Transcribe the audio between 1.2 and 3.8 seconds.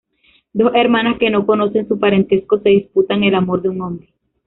no conocen su parentesco se disputan el amor de